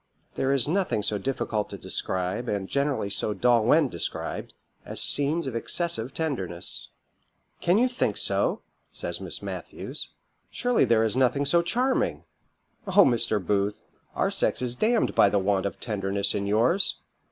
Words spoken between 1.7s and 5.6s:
describe, and generally so dull when described, as scenes of